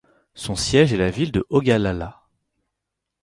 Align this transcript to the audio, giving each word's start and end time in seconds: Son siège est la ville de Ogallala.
Son 0.33 0.55
siège 0.55 0.93
est 0.93 0.97
la 0.97 1.11
ville 1.11 1.31
de 1.31 1.45
Ogallala. 1.51 2.23